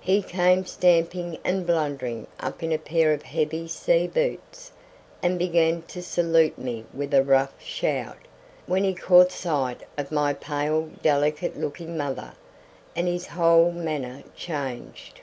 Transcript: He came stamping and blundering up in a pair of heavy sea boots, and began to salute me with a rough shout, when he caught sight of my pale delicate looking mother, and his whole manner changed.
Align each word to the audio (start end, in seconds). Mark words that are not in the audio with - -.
He 0.00 0.22
came 0.22 0.64
stamping 0.64 1.38
and 1.44 1.66
blundering 1.66 2.28
up 2.38 2.62
in 2.62 2.70
a 2.70 2.78
pair 2.78 3.12
of 3.12 3.22
heavy 3.24 3.66
sea 3.66 4.06
boots, 4.06 4.70
and 5.20 5.40
began 5.40 5.82
to 5.88 6.00
salute 6.00 6.56
me 6.56 6.84
with 6.94 7.12
a 7.12 7.24
rough 7.24 7.60
shout, 7.60 8.16
when 8.68 8.84
he 8.84 8.94
caught 8.94 9.32
sight 9.32 9.80
of 9.98 10.12
my 10.12 10.34
pale 10.34 10.88
delicate 11.02 11.58
looking 11.58 11.96
mother, 11.96 12.34
and 12.94 13.08
his 13.08 13.26
whole 13.26 13.72
manner 13.72 14.22
changed. 14.36 15.20